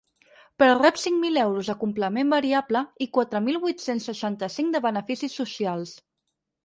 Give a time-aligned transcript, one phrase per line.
[0.61, 5.37] Però rep cinc mil euros de complement variable i quatre mil vuit-cents seixanta-cinc de beneficis
[5.43, 5.95] socials.